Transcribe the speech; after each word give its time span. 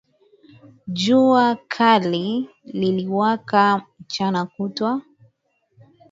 Jua 0.87 1.55
kali 1.73 2.49
liliwaka 2.73 3.81
mchana 3.99 4.45
kutwa. 4.45 5.01